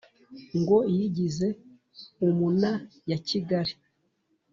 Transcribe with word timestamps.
ngo 0.59 0.77
yigize 0.95 1.47
umunayakigali 2.27 3.73